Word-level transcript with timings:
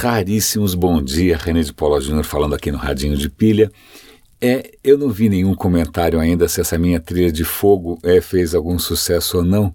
raríssimos 0.00 0.76
bom 0.76 1.02
dia, 1.02 1.36
René 1.36 1.60
de 1.60 1.72
Paula 1.72 2.00
Júnior 2.00 2.22
falando 2.22 2.54
aqui 2.54 2.70
no 2.70 2.78
Radinho 2.78 3.16
de 3.16 3.28
Pilha. 3.28 3.68
É, 4.40 4.70
eu 4.84 4.96
não 4.96 5.10
vi 5.10 5.28
nenhum 5.28 5.56
comentário 5.56 6.20
ainda 6.20 6.46
se 6.46 6.60
essa 6.60 6.78
minha 6.78 7.00
trilha 7.00 7.32
de 7.32 7.42
fogo 7.42 7.98
é, 8.04 8.20
fez 8.20 8.54
algum 8.54 8.78
sucesso 8.78 9.38
ou 9.38 9.44
não. 9.44 9.72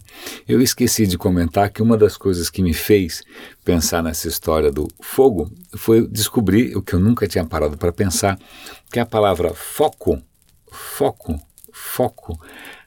Eu 0.48 0.62
esqueci 0.62 1.06
de 1.06 1.18
comentar 1.18 1.68
que 1.68 1.82
uma 1.82 1.94
das 1.94 2.16
coisas 2.16 2.48
que 2.48 2.62
me 2.62 2.72
fez 2.72 3.22
pensar 3.62 4.02
nessa 4.02 4.26
história 4.26 4.72
do 4.72 4.88
fogo 4.98 5.52
foi 5.76 6.08
descobrir 6.08 6.74
o 6.74 6.80
que 6.80 6.94
eu 6.94 7.00
nunca 7.00 7.28
tinha 7.28 7.44
parado 7.44 7.76
para 7.76 7.92
pensar, 7.92 8.38
que 8.90 8.98
a 8.98 9.04
palavra 9.04 9.52
foco, 9.52 10.18
foco, 10.72 11.38
foco, 11.70 12.40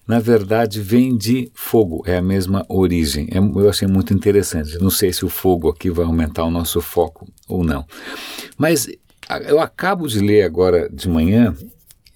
na 0.07 0.19
verdade 0.19 0.81
vem 0.81 1.17
de 1.17 1.51
fogo, 1.53 2.01
é 2.05 2.17
a 2.17 2.21
mesma 2.21 2.65
origem. 2.69 3.27
É, 3.31 3.37
eu 3.37 3.69
achei 3.69 3.87
muito 3.87 4.13
interessante. 4.13 4.79
Não 4.79 4.89
sei 4.89 5.11
se 5.11 5.25
o 5.25 5.29
fogo 5.29 5.69
aqui 5.69 5.89
vai 5.89 6.05
aumentar 6.05 6.45
o 6.45 6.51
nosso 6.51 6.79
foco 6.79 7.27
ou 7.47 7.63
não. 7.63 7.85
Mas 8.57 8.87
eu 9.45 9.59
acabo 9.59 10.07
de 10.07 10.19
ler 10.19 10.43
agora 10.43 10.89
de 10.89 11.09
manhã 11.09 11.53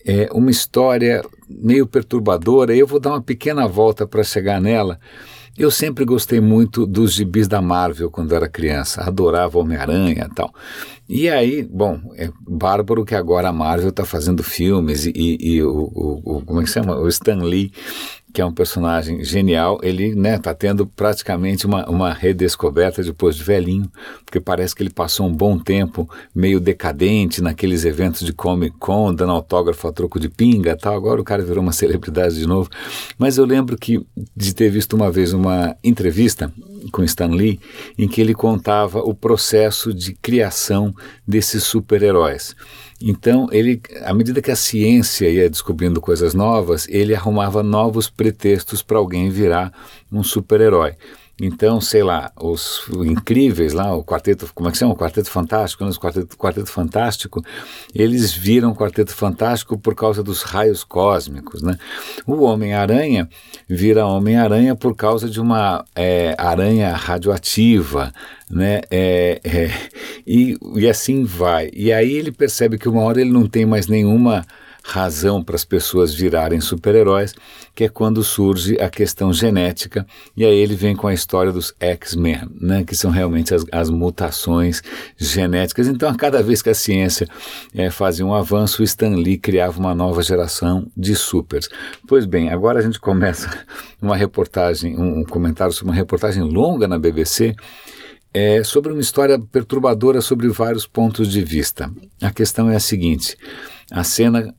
é, 0.05 0.29
uma 0.31 0.49
história 0.49 1.23
meio 1.47 1.85
perturbadora, 1.85 2.75
eu 2.75 2.87
vou 2.87 2.99
dar 2.99 3.11
uma 3.11 3.21
pequena 3.21 3.67
volta 3.67 4.07
para 4.07 4.23
chegar 4.23 4.61
nela. 4.61 4.99
Eu 5.57 5.69
sempre 5.69 6.05
gostei 6.05 6.39
muito 6.39 6.87
dos 6.87 7.13
gibis 7.13 7.47
da 7.47 7.61
Marvel 7.61 8.09
quando 8.09 8.33
era 8.33 8.47
criança, 8.47 9.01
adorava 9.01 9.59
Homem-Aranha 9.59 10.27
e 10.31 10.33
tal. 10.33 10.53
E 11.13 11.27
aí, 11.27 11.61
bom, 11.63 11.99
é 12.15 12.31
bárbaro 12.39 13.03
que 13.03 13.13
agora 13.13 13.49
a 13.49 13.51
Marvel 13.51 13.89
está 13.89 14.05
fazendo 14.05 14.41
filmes 14.43 15.05
e, 15.05 15.11
e, 15.13 15.55
e 15.55 15.61
o, 15.61 15.91
o, 15.93 16.37
o, 16.37 16.41
como 16.45 16.61
é 16.61 16.63
que 16.63 16.69
chama? 16.69 16.95
O 16.95 17.09
Stan 17.09 17.43
Lee 17.43 17.73
que 18.31 18.41
é 18.41 18.45
um 18.45 18.53
personagem 18.53 19.23
genial, 19.23 19.79
ele 19.83 20.15
né, 20.15 20.37
tá 20.37 20.53
tendo 20.53 20.87
praticamente 20.87 21.65
uma, 21.65 21.87
uma 21.89 22.13
redescoberta 22.13 23.03
depois 23.03 23.35
de 23.35 23.43
velhinho, 23.43 23.91
porque 24.25 24.39
parece 24.39 24.73
que 24.73 24.81
ele 24.81 24.89
passou 24.89 25.27
um 25.27 25.33
bom 25.33 25.59
tempo 25.59 26.09
meio 26.33 26.59
decadente 26.59 27.41
naqueles 27.41 27.83
eventos 27.83 28.25
de 28.25 28.31
Comic 28.31 28.77
Con, 28.77 29.13
dando 29.13 29.33
autógrafo 29.33 29.87
a 29.87 29.91
troco 29.91 30.19
de 30.19 30.29
pinga 30.29 30.77
tal. 30.77 30.95
Agora 30.95 31.19
o 31.19 31.23
cara 31.23 31.43
virou 31.43 31.61
uma 31.61 31.73
celebridade 31.73 32.35
de 32.35 32.47
novo. 32.47 32.69
Mas 33.17 33.37
eu 33.37 33.45
lembro 33.45 33.77
que 33.77 34.05
de 34.35 34.55
ter 34.55 34.69
visto 34.69 34.93
uma 34.93 35.11
vez 35.11 35.33
uma 35.33 35.75
entrevista 35.83 36.51
com 36.91 37.03
Stan 37.03 37.27
Lee 37.27 37.59
em 37.97 38.07
que 38.07 38.21
ele 38.21 38.33
contava 38.33 38.99
o 38.99 39.13
processo 39.13 39.93
de 39.93 40.13
criação 40.13 40.93
desses 41.27 41.63
super-heróis. 41.63 42.55
Então, 43.01 43.47
ele, 43.51 43.81
à 44.03 44.13
medida 44.13 44.41
que 44.41 44.51
a 44.51 44.55
ciência 44.55 45.27
ia 45.27 45.49
descobrindo 45.49 45.99
coisas 45.99 46.35
novas, 46.35 46.87
ele 46.87 47.15
arrumava 47.15 47.63
novos 47.63 48.09
pretextos 48.09 48.83
para 48.83 48.99
alguém 48.99 49.29
virar 49.29 49.73
um 50.11 50.21
super-herói. 50.21 50.95
Então, 51.43 51.81
sei 51.81 52.03
lá, 52.03 52.31
os 52.39 52.83
incríveis 53.03 53.73
lá, 53.73 53.95
o 53.95 54.03
quarteto, 54.03 54.47
como 54.53 54.69
é 54.69 54.71
que 54.71 54.77
chama? 54.77 54.93
O 54.93 54.95
quarteto 54.95 55.27
fantástico, 55.27 55.83
né? 55.83 55.89
o 55.89 55.99
quarteto, 55.99 56.37
quarteto 56.37 56.69
fantástico, 56.69 57.43
eles 57.95 58.31
viram 58.31 58.75
quarteto 58.75 59.11
fantástico 59.11 59.75
por 59.75 59.95
causa 59.95 60.21
dos 60.21 60.43
raios 60.43 60.83
cósmicos, 60.83 61.63
né? 61.63 61.75
O 62.27 62.43
Homem-Aranha 62.43 63.27
vira 63.67 64.05
Homem-Aranha 64.05 64.75
por 64.75 64.95
causa 64.95 65.27
de 65.27 65.41
uma 65.41 65.83
é, 65.95 66.35
aranha 66.37 66.95
radioativa, 66.95 68.13
né? 68.51 68.81
É, 68.91 69.39
é, 69.43 69.71
e, 70.27 70.57
e 70.75 70.89
assim 70.89 71.23
vai. 71.23 71.69
E 71.73 71.91
aí 71.91 72.13
ele 72.13 72.31
percebe 72.31 72.77
que 72.77 72.89
uma 72.89 73.01
hora 73.01 73.21
ele 73.21 73.31
não 73.31 73.47
tem 73.47 73.65
mais 73.65 73.87
nenhuma 73.87 74.45
razão 74.83 75.43
para 75.43 75.55
as 75.55 75.63
pessoas 75.63 76.13
virarem 76.13 76.59
super-heróis, 76.59 77.35
que 77.75 77.83
é 77.83 77.89
quando 77.89 78.23
surge 78.23 78.79
a 78.81 78.89
questão 78.89 79.31
genética, 79.31 80.05
e 80.35 80.43
aí 80.43 80.57
ele 80.57 80.75
vem 80.75 80.95
com 80.95 81.07
a 81.07 81.13
história 81.13 81.51
dos 81.51 81.73
X-Men, 81.79 82.49
né, 82.59 82.83
que 82.83 82.95
são 82.95 83.11
realmente 83.11 83.53
as, 83.53 83.63
as, 83.71 83.89
mutações 83.89 84.81
genéticas. 85.17 85.87
Então, 85.87 86.09
a 86.09 86.15
cada 86.15 86.41
vez 86.41 86.61
que 86.61 86.69
a 86.69 86.73
ciência 86.73 87.27
é, 87.73 87.89
fazia 87.89 88.25
um 88.25 88.33
avanço, 88.33 88.83
Stan 88.83 89.15
Lee 89.15 89.37
criava 89.37 89.79
uma 89.79 89.93
nova 89.93 90.23
geração 90.23 90.87
de 90.97 91.15
supers. 91.15 91.69
Pois 92.07 92.25
bem, 92.25 92.49
agora 92.49 92.79
a 92.79 92.81
gente 92.81 92.99
começa 92.99 93.65
uma 94.01 94.15
reportagem, 94.15 94.97
um, 94.97 95.19
um 95.19 95.23
comentário 95.23 95.73
sobre 95.73 95.91
uma 95.91 95.95
reportagem 95.95 96.41
longa 96.41 96.87
na 96.87 96.97
BBC, 96.97 97.55
é, 98.33 98.63
sobre 98.63 98.91
uma 98.91 99.01
história 99.01 99.39
perturbadora 99.39 100.21
sobre 100.21 100.47
vários 100.49 100.87
pontos 100.87 101.31
de 101.31 101.43
vista. 101.43 101.91
A 102.21 102.31
questão 102.31 102.69
é 102.69 102.75
a 102.75 102.79
seguinte: 102.79 103.37
a 103.91 104.03
cena 104.03 104.53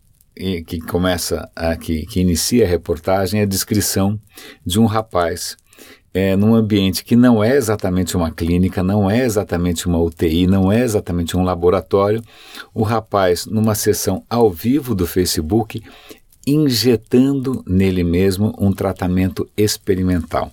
que 0.66 0.80
começa, 0.80 1.48
a, 1.54 1.76
que, 1.76 2.06
que 2.06 2.20
inicia 2.20 2.64
a 2.64 2.68
reportagem 2.68 3.40
é 3.40 3.42
a 3.42 3.46
descrição 3.46 4.18
de 4.64 4.80
um 4.80 4.86
rapaz 4.86 5.56
é, 6.14 6.36
num 6.36 6.54
ambiente 6.54 7.04
que 7.04 7.16
não 7.16 7.42
é 7.42 7.56
exatamente 7.56 8.16
uma 8.16 8.30
clínica, 8.30 8.82
não 8.82 9.10
é 9.10 9.24
exatamente 9.24 9.86
uma 9.86 9.98
UTI, 9.98 10.46
não 10.46 10.70
é 10.70 10.82
exatamente 10.82 11.36
um 11.36 11.42
laboratório. 11.42 12.22
O 12.74 12.82
rapaz, 12.82 13.46
numa 13.46 13.74
sessão 13.74 14.22
ao 14.28 14.50
vivo 14.50 14.94
do 14.94 15.06
Facebook, 15.06 15.82
injetando 16.46 17.62
nele 17.66 18.04
mesmo 18.04 18.54
um 18.58 18.72
tratamento 18.72 19.48
experimental. 19.56 20.50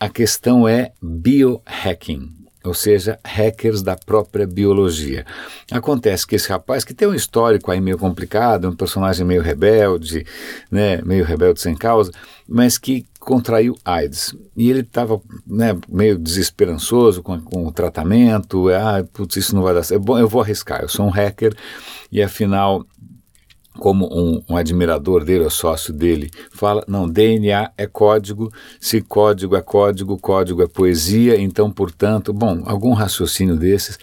A 0.00 0.08
questão 0.08 0.66
é 0.66 0.92
biohacking 1.00 2.40
ou 2.62 2.74
seja, 2.74 3.18
hackers 3.24 3.82
da 3.82 3.96
própria 3.96 4.46
biologia. 4.46 5.24
Acontece 5.70 6.26
que 6.26 6.36
esse 6.36 6.48
rapaz, 6.50 6.84
que 6.84 6.92
tem 6.92 7.08
um 7.08 7.14
histórico 7.14 7.70
aí 7.70 7.80
meio 7.80 7.96
complicado, 7.96 8.68
um 8.68 8.76
personagem 8.76 9.24
meio 9.24 9.40
rebelde, 9.40 10.26
né, 10.70 11.00
meio 11.02 11.24
rebelde 11.24 11.60
sem 11.60 11.74
causa, 11.74 12.12
mas 12.46 12.76
que 12.76 13.06
contraiu 13.18 13.74
AIDS. 13.82 14.34
E 14.54 14.68
ele 14.68 14.80
estava 14.80 15.20
né, 15.46 15.76
meio 15.88 16.18
desesperançoso 16.18 17.22
com, 17.22 17.40
com, 17.40 17.66
o 17.66 17.72
tratamento, 17.72 18.68
ah, 18.68 19.02
putz, 19.10 19.36
isso 19.36 19.54
não 19.54 19.62
vai 19.62 19.72
dar 19.72 19.82
certo, 19.82 20.02
bom, 20.02 20.18
eu 20.18 20.28
vou 20.28 20.42
arriscar, 20.42 20.82
eu 20.82 20.88
sou 20.88 21.06
um 21.06 21.10
hacker, 21.10 21.54
e 22.12 22.22
afinal 22.22 22.84
como 23.80 24.06
um, 24.12 24.42
um, 24.46 24.56
admirador 24.58 25.24
dele, 25.24 25.46
o 25.46 25.50
sócio 25.50 25.92
dele, 25.92 26.30
fala: 26.52 26.84
não, 26.86 27.08
DNA 27.08 27.72
é 27.78 27.86
código, 27.86 28.52
se 28.78 29.00
código 29.00 29.56
é 29.56 29.62
código, 29.62 30.18
código 30.18 30.62
é 30.62 30.68
poesia, 30.68 31.40
então, 31.40 31.70
portanto, 31.70 32.30
bom, 32.30 32.62
algum 32.66 32.92
raciocínio 32.92 33.56
desses 33.56 33.98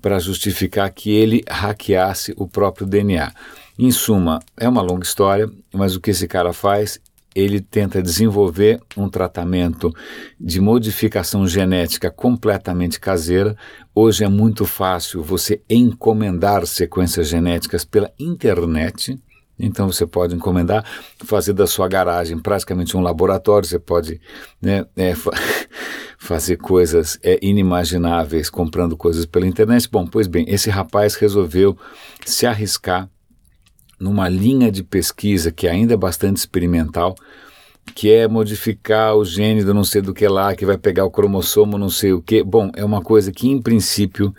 para 0.00 0.20
justificar 0.20 0.88
que 0.90 1.10
ele 1.10 1.42
hackeasse 1.50 2.32
o 2.36 2.46
próprio 2.46 2.86
DNA. 2.86 3.32
Em 3.76 3.90
suma, 3.90 4.38
é 4.56 4.68
uma 4.68 4.82
longa 4.82 5.04
história, 5.04 5.50
mas 5.74 5.96
o 5.96 6.00
que 6.00 6.10
esse 6.10 6.28
cara 6.28 6.52
faz? 6.52 7.00
Ele 7.34 7.60
tenta 7.60 8.02
desenvolver 8.02 8.80
um 8.96 9.08
tratamento 9.08 9.92
de 10.40 10.60
modificação 10.60 11.46
genética 11.46 12.10
completamente 12.10 12.98
caseira. 12.98 13.56
Hoje 13.94 14.24
é 14.24 14.28
muito 14.28 14.64
fácil 14.64 15.22
você 15.22 15.60
encomendar 15.68 16.66
sequências 16.66 17.28
genéticas 17.28 17.84
pela 17.84 18.10
internet. 18.18 19.18
Então 19.58 19.90
você 19.90 20.06
pode 20.06 20.34
encomendar, 20.34 20.84
fazer 21.24 21.52
da 21.52 21.66
sua 21.66 21.88
garagem 21.88 22.38
praticamente 22.38 22.96
um 22.96 23.00
laboratório. 23.00 23.68
Você 23.68 23.78
pode 23.78 24.20
né, 24.62 24.86
é, 24.96 25.14
fazer 26.16 26.56
coisas 26.56 27.18
é, 27.22 27.38
inimagináveis 27.42 28.48
comprando 28.48 28.96
coisas 28.96 29.26
pela 29.26 29.46
internet. 29.46 29.88
Bom, 29.90 30.06
pois 30.06 30.26
bem, 30.26 30.44
esse 30.48 30.70
rapaz 30.70 31.16
resolveu 31.16 31.76
se 32.24 32.46
arriscar 32.46 33.10
numa 33.98 34.28
linha 34.28 34.70
de 34.70 34.82
pesquisa 34.82 35.50
que 35.50 35.66
ainda 35.66 35.94
é 35.94 35.96
bastante 35.96 36.36
experimental, 36.36 37.14
que 37.94 38.12
é 38.12 38.28
modificar 38.28 39.16
o 39.16 39.24
gene 39.24 39.64
do 39.64 39.74
não 39.74 39.84
sei 39.84 40.02
do 40.02 40.14
que 40.14 40.28
lá, 40.28 40.54
que 40.54 40.66
vai 40.66 40.76
pegar 40.76 41.04
o 41.04 41.10
cromossomo 41.10 41.78
não 41.78 41.88
sei 41.88 42.12
o 42.12 42.22
que. 42.22 42.42
Bom, 42.42 42.70
é 42.76 42.84
uma 42.84 43.02
coisa 43.02 43.32
que, 43.32 43.48
em 43.48 43.60
princípio, 43.60 44.34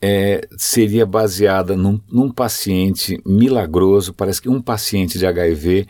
é, 0.00 0.46
seria 0.56 1.04
baseada 1.04 1.76
num, 1.76 2.00
num 2.10 2.30
paciente 2.30 3.20
milagroso. 3.24 4.14
Parece 4.14 4.40
que 4.40 4.48
um 4.48 4.60
paciente 4.60 5.18
de 5.18 5.26
HIV 5.26 5.86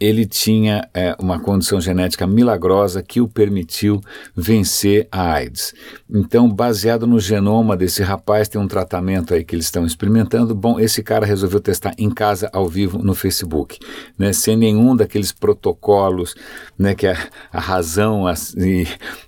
ele 0.00 0.26
tinha 0.26 0.88
é, 0.94 1.14
uma 1.18 1.40
condição 1.40 1.80
genética 1.80 2.26
milagrosa 2.26 3.02
que 3.02 3.20
o 3.20 3.28
permitiu 3.28 4.00
vencer 4.34 5.08
a 5.10 5.32
AIDS. 5.32 5.74
Então, 6.08 6.48
baseado 6.48 7.06
no 7.06 7.18
genoma 7.18 7.76
desse 7.76 8.02
rapaz, 8.02 8.48
tem 8.48 8.60
um 8.60 8.68
tratamento 8.68 9.34
aí 9.34 9.44
que 9.44 9.54
eles 9.54 9.66
estão 9.66 9.84
experimentando. 9.84 10.54
Bom, 10.54 10.78
esse 10.78 11.02
cara 11.02 11.26
resolveu 11.26 11.60
testar 11.60 11.94
em 11.98 12.10
casa, 12.10 12.48
ao 12.52 12.68
vivo, 12.68 12.98
no 12.98 13.14
Facebook, 13.14 13.78
né, 14.16 14.32
sem 14.32 14.56
nenhum 14.56 14.94
daqueles 14.94 15.32
protocolos 15.32 16.34
né, 16.78 16.94
que 16.94 17.06
a, 17.06 17.16
a 17.52 17.60
razão, 17.60 18.26
a, 18.26 18.34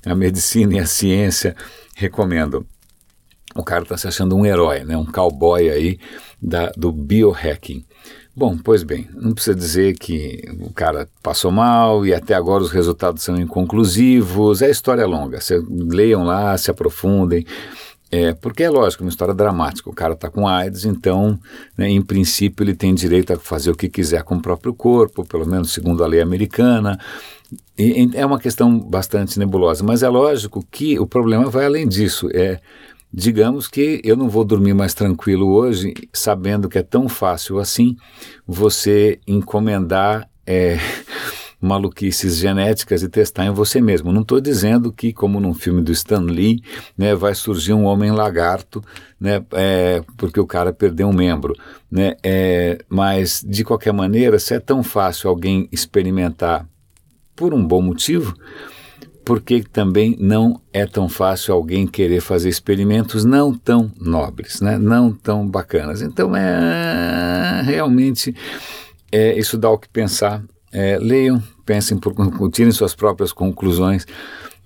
a 0.06 0.14
medicina 0.14 0.74
e 0.74 0.78
a 0.78 0.86
ciência 0.86 1.56
recomendam. 1.96 2.64
O 3.54 3.64
cara 3.64 3.82
está 3.82 3.96
se 3.96 4.06
achando 4.06 4.36
um 4.36 4.46
herói, 4.46 4.84
né, 4.84 4.96
um 4.96 5.04
cowboy 5.04 5.68
aí 5.68 5.98
da, 6.40 6.70
do 6.76 6.92
biohacking. 6.92 7.84
Bom, 8.34 8.56
pois 8.56 8.82
bem, 8.82 9.08
não 9.14 9.32
precisa 9.32 9.54
dizer 9.54 9.98
que 9.98 10.42
o 10.60 10.72
cara 10.72 11.08
passou 11.22 11.50
mal 11.50 12.06
e 12.06 12.14
até 12.14 12.34
agora 12.34 12.62
os 12.62 12.70
resultados 12.70 13.22
são 13.22 13.38
inconclusivos. 13.38 14.62
É 14.62 14.70
história 14.70 15.06
longa. 15.06 15.40
Cê, 15.40 15.60
leiam 15.68 16.24
lá, 16.24 16.56
se 16.56 16.70
aprofundem. 16.70 17.44
É, 18.12 18.32
porque 18.32 18.64
é 18.64 18.70
lógico, 18.70 19.04
uma 19.04 19.10
história 19.10 19.34
dramática. 19.34 19.88
O 19.88 19.94
cara 19.94 20.14
está 20.14 20.28
com 20.28 20.48
AIDS, 20.48 20.84
então, 20.84 21.38
né, 21.76 21.88
em 21.88 22.02
princípio, 22.02 22.64
ele 22.64 22.74
tem 22.74 22.94
direito 22.94 23.32
a 23.32 23.38
fazer 23.38 23.70
o 23.70 23.76
que 23.76 23.88
quiser 23.88 24.22
com 24.24 24.36
o 24.36 24.42
próprio 24.42 24.74
corpo, 24.74 25.24
pelo 25.24 25.46
menos 25.46 25.72
segundo 25.72 26.02
a 26.02 26.06
lei 26.06 26.20
americana. 26.20 26.98
E, 27.78 28.10
é 28.14 28.26
uma 28.26 28.38
questão 28.38 28.78
bastante 28.78 29.38
nebulosa, 29.38 29.84
mas 29.84 30.02
é 30.02 30.08
lógico 30.08 30.64
que 30.70 30.98
o 30.98 31.06
problema 31.06 31.48
vai 31.48 31.66
além 31.66 31.86
disso. 31.86 32.28
É 32.32 32.60
digamos 33.12 33.68
que 33.68 34.00
eu 34.04 34.16
não 34.16 34.28
vou 34.28 34.44
dormir 34.44 34.74
mais 34.74 34.94
tranquilo 34.94 35.48
hoje, 35.48 35.94
sabendo 36.12 36.68
que 36.68 36.78
é 36.78 36.82
tão 36.82 37.08
fácil 37.08 37.58
assim 37.58 37.96
você 38.46 39.20
encomendar. 39.26 40.28
É, 40.46 40.78
maluquices 41.60 42.38
genéticas 42.38 43.02
e 43.02 43.08
testar 43.08 43.44
em 43.44 43.50
você 43.50 43.80
mesmo. 43.80 44.10
Não 44.12 44.22
estou 44.22 44.40
dizendo 44.40 44.90
que, 44.90 45.12
como 45.12 45.38
num 45.38 45.52
filme 45.52 45.82
do 45.82 45.92
Stan 45.92 46.22
Lee, 46.22 46.62
né, 46.96 47.14
vai 47.14 47.34
surgir 47.34 47.74
um 47.74 47.84
homem 47.84 48.10
lagarto, 48.10 48.82
né, 49.20 49.44
é, 49.52 50.02
porque 50.16 50.40
o 50.40 50.46
cara 50.46 50.72
perdeu 50.72 51.08
um 51.08 51.12
membro, 51.12 51.54
né, 51.90 52.14
é, 52.22 52.78
mas 52.88 53.44
de 53.46 53.62
qualquer 53.62 53.92
maneira, 53.92 54.38
se 54.38 54.54
é 54.54 54.60
tão 54.60 54.82
fácil 54.82 55.28
alguém 55.28 55.68
experimentar 55.70 56.66
por 57.36 57.52
um 57.52 57.64
bom 57.64 57.82
motivo, 57.82 58.34
porque 59.30 59.62
também 59.62 60.16
não 60.18 60.60
é 60.72 60.84
tão 60.84 61.08
fácil 61.08 61.54
alguém 61.54 61.86
querer 61.86 62.20
fazer 62.20 62.48
experimentos 62.48 63.24
não 63.24 63.54
tão 63.54 63.88
nobres, 63.96 64.60
né? 64.60 64.76
não 64.76 65.12
tão 65.12 65.46
bacanas. 65.46 66.02
Então, 66.02 66.34
é 66.34 67.62
realmente, 67.64 68.34
é, 69.12 69.38
isso 69.38 69.56
dá 69.56 69.70
o 69.70 69.78
que 69.78 69.88
pensar 69.88 70.42
é, 70.72 70.98
leiam, 70.98 71.40
pensem, 71.64 71.96
por, 71.96 72.12
tirem 72.50 72.72
suas 72.72 72.92
próprias 72.92 73.32
conclusões, 73.32 74.04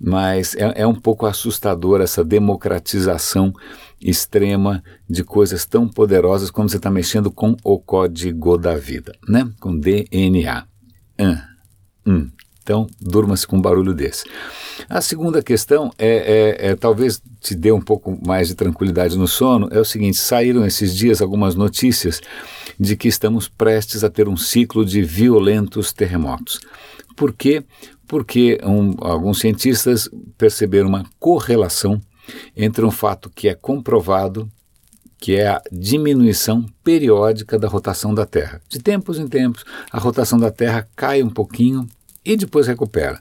mas 0.01 0.55
é, 0.55 0.73
é 0.77 0.87
um 0.87 0.95
pouco 0.95 1.27
assustador 1.27 2.01
essa 2.01 2.25
democratização 2.25 3.53
extrema 4.01 4.83
de 5.07 5.23
coisas 5.23 5.67
tão 5.67 5.87
poderosas 5.87 6.51
quando 6.51 6.71
você 6.71 6.79
está 6.79 6.91
mexendo 6.91 7.31
com 7.31 7.55
o 7.63 7.79
código 7.79 8.57
da 8.57 8.79
vida, 8.79 9.15
né? 9.29 9.47
Com 9.61 9.79
DNA. 9.79 10.65
Hum. 11.21 11.54
Então, 12.65 12.87
durma-se 12.99 13.47
com 13.47 13.59
um 13.59 13.61
barulho 13.61 13.93
desse. 13.93 14.25
A 14.89 15.03
segunda 15.03 15.43
questão 15.43 15.93
é, 15.99 16.09
é, 16.09 16.71
é, 16.71 16.75
talvez 16.75 17.21
te 17.39 17.55
dê 17.55 17.71
um 17.71 17.81
pouco 17.81 18.19
mais 18.27 18.49
de 18.49 18.55
tranquilidade 18.55 19.19
no 19.19 19.29
sono. 19.29 19.69
É 19.71 19.79
o 19.79 19.85
seguinte: 19.85 20.17
saíram 20.17 20.65
esses 20.65 20.97
dias 20.97 21.21
algumas 21.21 21.55
notícias 21.55 22.23
de 22.81 22.97
que 22.97 23.07
estamos 23.07 23.49
prestes 23.49 24.03
a 24.03 24.09
ter 24.09 24.31
um 24.31 24.37
ciclo 24.37 24.83
de 24.83 25.03
violentos 25.03 25.93
terremotos. 25.93 26.59
Por 27.15 27.35
quê? 27.35 27.63
Porque 28.09 28.59
um, 28.65 28.95
alguns 28.99 29.41
cientistas 29.41 30.09
perceberam 30.39 30.89
uma 30.89 31.05
correlação 31.21 32.01
entre 32.57 32.83
um 32.83 32.91
fato 32.91 33.29
que 33.29 33.47
é 33.47 33.55
comprovado 33.55 34.51
que 35.19 35.37
é 35.37 35.49
a 35.49 35.63
diminuição 35.71 36.67
periódica 36.83 37.59
da 37.59 37.69
rotação 37.69 38.15
da 38.15 38.27
Terra. 38.27 38.61
De 38.69 38.79
tempos 38.79 39.19
em 39.19 39.27
tempos, 39.27 39.65
a 39.91 39.99
rotação 39.99 40.39
da 40.39 40.51
Terra 40.51 40.87
cai 40.95 41.23
um 41.23 41.31
pouquinho 41.31 41.87
e 42.25 42.37
depois 42.37 42.67
recupera. 42.67 43.21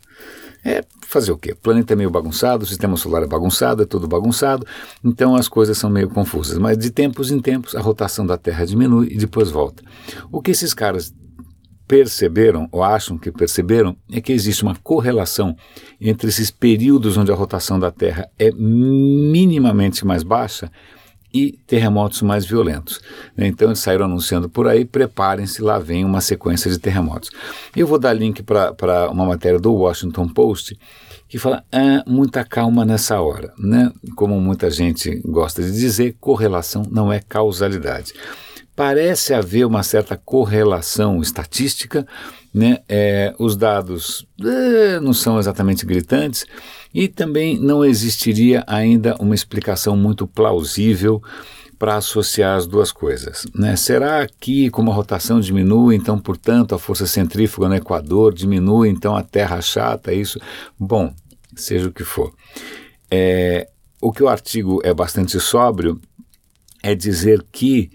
É 0.66 0.84
fazer 1.02 1.32
o 1.32 1.38
quê? 1.38 1.52
O 1.52 1.58
planeta 1.58 1.92
é 1.94 1.96
meio 1.96 2.10
bagunçado, 2.10 2.64
o 2.64 2.68
sistema 2.68 2.96
solar 2.96 3.24
é 3.24 3.28
bagunçado, 3.28 3.84
é 3.84 3.86
tudo 3.86 4.08
bagunçado, 4.08 4.66
então 5.04 5.36
as 5.36 5.50
coisas 5.50 5.78
são 5.78 5.90
meio 5.90 6.10
confusas. 6.10 6.58
Mas 6.58 6.78
de 6.78 6.90
tempos 6.90 7.32
em 7.32 7.40
tempos 7.40 7.76
a 7.76 7.82
rotação 7.82 8.26
da 8.26 8.38
Terra 8.38 8.66
diminui 8.66 9.10
e 9.12 9.18
depois 9.18 9.52
volta. 9.52 9.84
O 10.32 10.42
que 10.42 10.52
esses 10.52 10.74
caras 10.74 11.14
perceberam, 11.86 12.68
ou 12.72 12.82
acham 12.82 13.18
que 13.18 13.32
perceberam, 13.32 13.96
é 14.12 14.22
que 14.22 14.32
existe 14.32 14.64
uma 14.64 14.76
correlação 14.76 15.56
entre 16.00 16.30
esses 16.30 16.50
períodos 16.50 17.18
onde 17.18 17.32
a 17.32 17.36
rotação 17.36 17.78
da 17.78 17.92
Terra 17.92 18.30
é 18.40 18.50
minimamente 18.52 20.06
mais 20.06 20.24
baixa 20.24 20.72
e 21.34 21.54
terremotos 21.66 22.22
mais 22.22 22.46
violentos. 22.46 23.02
Então 23.38 23.70
eles 23.70 23.80
saíram 23.80 24.06
anunciando 24.06 24.48
por 24.50 24.68
aí, 24.68 24.86
preparem-se, 24.86 25.62
lá 25.62 25.80
vem 25.80 26.06
uma 26.06 26.22
sequência 26.22 26.70
de 26.70 26.78
terremotos. 26.78 27.32
Eu 27.76 27.88
vou 27.88 27.98
dar 27.98 28.14
link 28.14 28.44
para 28.44 29.10
uma 29.10 29.26
matéria 29.26 29.60
do 29.60 29.74
Washington 29.74 30.28
Post 30.28 30.78
que 31.28 31.40
fala 31.40 31.64
ah, 31.72 32.04
muita 32.06 32.44
calma 32.44 32.86
nessa 32.86 33.20
hora. 33.20 33.52
Né? 33.58 33.92
Como 34.16 34.40
muita 34.40 34.70
gente 34.70 35.20
gosta 35.26 35.64
de 35.64 35.72
dizer, 35.72 36.16
correlação 36.20 36.84
não 36.92 37.12
é 37.12 37.20
causalidade. 37.20 38.14
Parece 38.76 39.34
haver 39.34 39.66
uma 39.66 39.84
certa 39.84 40.18
correlação 40.18 41.22
estatística, 41.22 42.08
né? 42.54 42.80
É, 42.88 43.34
os 43.40 43.56
dados 43.56 44.28
é, 44.42 45.00
não 45.00 45.14
são 45.14 45.40
exatamente 45.40 45.86
gritantes, 45.86 46.46
e 46.94 47.08
também 47.08 47.60
não 47.60 47.84
existiria 47.84 48.64
ainda 48.68 49.16
uma 49.20 49.34
explicação 49.34 49.98
muito 49.98 50.28
plausível 50.28 51.22
para 51.80 51.96
associar 51.98 52.56
as 52.56 52.68
duas 52.68 52.92
coisas. 52.92 53.46
Né? 53.54 53.76
Será 53.76 54.26
que, 54.40 54.70
como 54.70 54.92
a 54.92 54.94
rotação 54.94 55.40
diminui, 55.40 55.96
então, 55.96 56.18
portanto, 56.20 56.74
a 56.74 56.80
força 56.80 57.06
centrífuga 57.06 57.68
no 57.68 57.76
Equador 57.76 58.34
diminui, 58.34 58.90
então 58.90 59.16
a 59.16 59.24
Terra 59.24 59.60
chata, 59.60 60.14
isso? 60.14 60.40
Bom, 60.80 61.14
seja 61.56 61.90
o 61.90 61.92
que 61.92 62.04
for. 62.04 62.34
É, 63.12 63.68
o 64.00 64.12
que 64.12 64.24
o 64.24 64.30
artigo 64.30 64.80
é 64.84 64.94
bastante 64.94 65.40
sóbrio 65.40 66.00
é 66.82 66.94
dizer 66.96 67.44
que, 67.52 67.92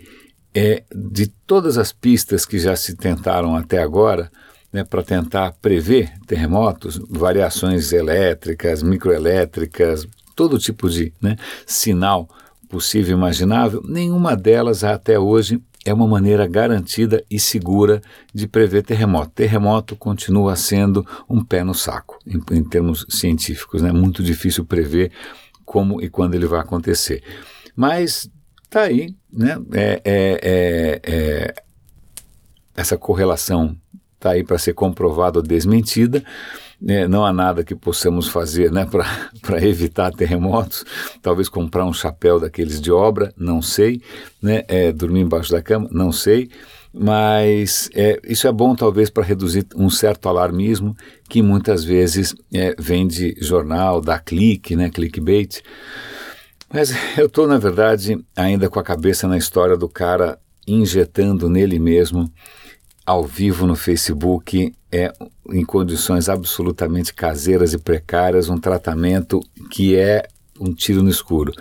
é, 0.59 0.83
de 0.93 1.29
todas 1.29 1.79
as 1.79 1.93
pistas 1.93 2.45
que 2.45 2.59
já 2.59 2.75
se 2.75 2.97
tentaram 2.97 3.55
até 3.55 3.79
agora, 3.79 4.29
né, 4.73 4.83
para 4.83 5.05
tentar 5.05 5.53
prever 5.63 6.13
terremotos, 6.27 7.01
variações 7.09 7.93
elétricas, 7.93 8.83
microelétricas, 8.83 10.05
todo 10.35 10.59
tipo 10.59 10.91
de 10.91 11.13
né, 11.23 11.37
sinal 11.65 12.29
possível 12.69 13.17
e 13.17 13.19
imaginável, 13.19 13.85
nenhuma 13.87 14.35
delas 14.35 14.83
até 14.83 15.17
hoje 15.17 15.63
é 15.87 15.95
uma 15.95 16.09
maneira 16.09 16.45
garantida 16.49 17.25
e 17.31 17.39
segura 17.39 18.03
de 18.35 18.49
prever 18.49 18.83
terremoto. 18.83 19.31
Terremoto 19.31 19.95
continua 19.95 20.57
sendo 20.57 21.07
um 21.31 21.43
pé 21.43 21.63
no 21.63 21.73
saco, 21.73 22.19
em, 22.27 22.43
em 22.57 22.65
termos 22.65 23.07
científicos. 23.09 23.81
É 23.81 23.87
né? 23.87 23.93
muito 23.93 24.25
difícil 24.25 24.65
prever 24.65 25.13
como 25.65 26.03
e 26.03 26.11
quando 26.11 26.35
ele 26.35 26.47
vai 26.47 26.61
acontecer. 26.61 27.23
Mas 27.77 28.29
está 28.69 28.83
aí, 28.83 29.15
né? 29.33 29.59
É, 29.73 30.03
é, 30.05 30.41
é, 30.43 31.01
é, 31.03 31.55
essa 32.77 32.97
correlação 32.97 33.77
está 34.15 34.31
aí 34.31 34.45
para 34.45 34.59
ser 34.59 34.75
comprovada 34.75 35.39
ou 35.39 35.43
desmentida. 35.43 36.23
É, 36.87 37.09
não 37.09 37.27
há 37.27 37.33
nada 37.33 37.65
que 37.65 37.75
possamos 37.75 38.29
fazer 38.29 38.71
né, 38.71 38.87
para 39.43 39.65
evitar 39.67 40.13
terremotos. 40.13 40.85
Talvez 41.21 41.49
comprar 41.49 41.85
um 41.85 41.93
chapéu 41.93 42.39
daqueles 42.39 42.81
de 42.81 42.93
obra, 42.93 43.33
não 43.37 43.61
sei. 43.61 44.01
Né, 44.41 44.63
é, 44.69 44.93
dormir 44.93 45.21
embaixo 45.21 45.51
da 45.51 45.63
cama, 45.63 45.89
não 45.91 46.13
sei. 46.13 46.51
Mas 46.93 47.91
é, 47.95 48.21
isso 48.25 48.47
é 48.47 48.53
bom, 48.53 48.75
talvez, 48.75 49.11
para 49.11 49.25
reduzir 49.25 49.67
um 49.77 49.91
certo 49.91 50.29
alarmismo 50.29 50.97
que 51.29 51.43
muitas 51.43 51.85
vezes 51.85 52.35
é, 52.53 52.75
vem 52.79 53.07
de 53.07 53.37
jornal, 53.41 54.01
da 54.01 54.19
clique, 54.19 54.77
né, 54.77 54.89
clickbait. 54.89 55.63
Mas 56.73 56.93
eu 57.17 57.27
estou, 57.27 57.47
na 57.47 57.59
verdade, 57.59 58.23
ainda 58.37 58.69
com 58.69 58.79
a 58.79 58.85
cabeça 58.85 59.27
na 59.27 59.39
história 59.39 59.77
do 59.77 59.89
cara 59.89 60.39
injetando 60.67 61.49
nele 61.49 61.79
mesmo 61.79 62.31
ao 63.07 63.25
vivo 63.25 63.67
no 63.67 63.75
Facebook 63.75 64.75
é 64.93 65.11
em 65.49 65.65
condições 65.65 66.29
absolutamente 66.29 67.15
caseiras 67.15 67.73
e 67.73 67.79
precárias 67.79 68.51
um 68.51 68.59
tratamento 68.59 69.41
que 69.71 69.97
é 69.97 70.29
um 70.61 70.75
tiro 70.75 71.03
no 71.03 71.09
escuro. 71.09 71.53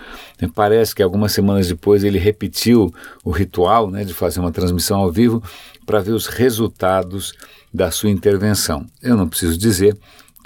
Parece 0.53 0.93
que 0.93 1.01
algumas 1.01 1.31
semanas 1.31 1.69
depois 1.69 2.03
ele 2.03 2.17
repetiu 2.17 2.93
o 3.23 3.31
ritual 3.31 3.89
né, 3.89 4.03
de 4.03 4.13
fazer 4.13 4.41
uma 4.41 4.51
transmissão 4.51 4.99
ao 4.99 5.09
vivo 5.09 5.41
para 5.85 6.01
ver 6.01 6.11
os 6.11 6.27
resultados 6.27 7.33
da 7.73 7.91
sua 7.91 8.09
intervenção. 8.09 8.85
Eu 9.01 9.15
não 9.15 9.29
preciso 9.29 9.57
dizer 9.57 9.97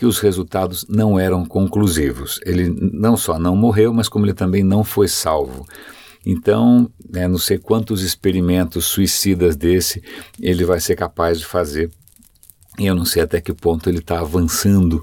que 0.01 0.05
os 0.08 0.17
resultados 0.17 0.84
não 0.89 1.20
eram 1.20 1.46
conclusivos. 1.46 2.39
Ele 2.43 2.75
não 2.91 3.15
só 3.15 3.38
não 3.38 3.55
morreu, 3.55 3.93
mas 3.93 4.10
como 4.10 4.25
ele 4.25 4.34
também 4.34 4.63
não 4.63 4.84
foi 4.84 5.08
salvo. 5.08 5.63
Então, 6.25 6.89
né, 7.08 7.27
não 7.27 7.38
sei 7.38 7.60
quantos 7.60 8.01
experimentos 8.01 8.86
suicidas 8.86 9.55
desse 9.55 10.01
ele 10.41 10.65
vai 10.65 10.79
ser 10.79 10.96
capaz 10.96 11.38
de 11.38 11.46
fazer. 11.46 11.91
E 12.79 12.88
eu 12.88 12.96
não 12.96 13.05
sei 13.05 13.22
até 13.22 13.39
que 13.39 13.53
ponto 13.53 13.88
ele 13.88 14.00
está 14.00 14.20
avançando 14.20 15.00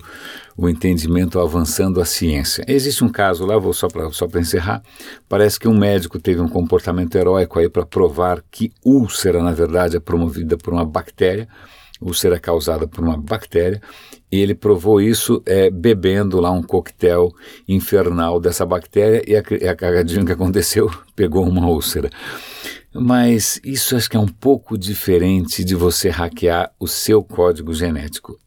o 0.57 0.69
entendimento, 0.69 1.39
avançando 1.39 2.01
a 2.01 2.05
ciência. 2.05 2.65
Existe 2.67 3.05
um 3.05 3.09
caso 3.09 3.47
lá, 3.47 3.57
vou 3.57 3.73
só 3.73 3.87
para 3.87 4.11
só 4.11 4.27
encerrar. 4.35 4.83
Parece 5.29 5.61
que 5.61 5.69
um 5.69 5.79
médico 5.79 6.19
teve 6.19 6.41
um 6.41 6.49
comportamento 6.49 7.15
heróico 7.15 7.61
aí 7.61 7.69
para 7.69 7.87
provar 7.87 8.43
que 8.51 8.73
úlcera, 8.85 9.41
na 9.45 9.53
verdade, 9.53 9.97
é 9.97 10.01
promovida 10.01 10.57
por 10.57 10.73
uma 10.73 10.85
bactéria 10.85 11.47
úlcera 12.01 12.37
é 12.37 12.39
causada 12.39 12.87
por 12.87 13.05
uma 13.05 13.17
bactéria, 13.17 13.81
e 14.31 14.41
ele 14.41 14.55
provou 14.55 15.01
isso 15.01 15.43
é, 15.47 15.71
bebendo 15.71 16.41
lá 16.41 16.51
um 16.51 16.63
coquetel 16.63 17.33
infernal 17.67 18.41
dessa 18.41 18.65
bactéria, 18.67 19.23
e 19.27 19.37
a, 19.37 19.71
a 19.71 19.77
cagadinha 19.77 20.25
que 20.25 20.33
aconteceu 20.33 20.91
pegou 21.17 21.47
uma 21.47 21.69
úlcera. 21.69 22.11
Mas 22.93 23.61
isso 23.65 23.97
acho 23.97 24.09
que 24.09 24.17
é 24.17 24.21
um 24.21 24.29
pouco 24.29 24.77
diferente 24.79 25.63
de 25.65 25.75
você 25.75 26.09
hackear 26.09 26.73
o 26.81 26.87
seu 26.87 27.23
código 27.23 27.73
genético. 27.75 28.39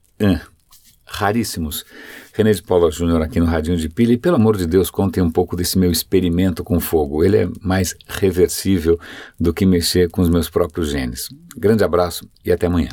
Raríssimos. 1.06 1.86
René 2.34 2.54
de 2.54 2.64
Paula 2.64 2.90
Júnior 2.90 3.22
aqui 3.22 3.40
no 3.40 3.46
Radinho 3.46 3.76
de 3.76 3.90
Pilha, 3.90 4.14
e 4.14 4.18
pelo 4.18 4.38
amor 4.38 4.56
de 4.56 4.66
Deus, 4.66 4.90
contem 4.90 5.22
um 5.22 5.30
pouco 5.30 5.56
desse 5.56 5.78
meu 5.78 5.92
experimento 5.92 6.64
com 6.64 6.80
fogo. 6.80 7.24
Ele 7.24 7.38
é 7.38 7.50
mais 7.62 7.94
reversível 8.08 8.98
do 9.38 9.54
que 9.54 9.66
mexer 9.66 10.10
com 10.10 10.22
os 10.22 10.30
meus 10.30 10.50
próprios 10.50 10.90
genes. 10.90 11.28
Grande 11.58 11.84
abraço 11.84 12.28
e 12.46 12.52
até 12.52 12.68
amanhã. 12.68 12.92